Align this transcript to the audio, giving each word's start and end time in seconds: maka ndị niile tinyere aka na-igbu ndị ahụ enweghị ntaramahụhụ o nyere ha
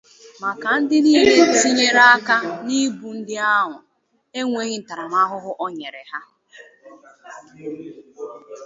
maka 0.41 0.69
ndị 0.81 0.97
niile 1.05 1.35
tinyere 1.59 2.03
aka 2.15 2.35
na-igbu 2.65 3.09
ndị 3.19 3.35
ahụ 3.57 3.75
enweghị 4.39 4.75
ntaramahụhụ 4.81 5.51
o 5.63 5.65
nyere 5.77 6.03
ha 6.11 6.19